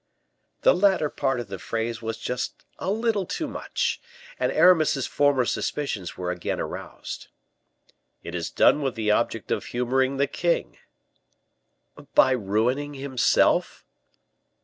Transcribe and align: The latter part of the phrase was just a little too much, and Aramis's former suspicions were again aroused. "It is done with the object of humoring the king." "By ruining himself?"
The 0.61 0.73
latter 0.73 1.11
part 1.11 1.39
of 1.39 1.47
the 1.47 1.59
phrase 1.59 2.01
was 2.01 2.17
just 2.17 2.65
a 2.79 2.89
little 2.89 3.27
too 3.27 3.47
much, 3.47 4.01
and 4.39 4.51
Aramis's 4.51 5.05
former 5.05 5.45
suspicions 5.45 6.17
were 6.17 6.31
again 6.31 6.59
aroused. 6.59 7.27
"It 8.23 8.33
is 8.33 8.49
done 8.49 8.81
with 8.81 8.95
the 8.95 9.11
object 9.11 9.51
of 9.51 9.65
humoring 9.65 10.17
the 10.17 10.25
king." 10.25 10.79
"By 12.15 12.31
ruining 12.31 12.95
himself?" 12.95 13.85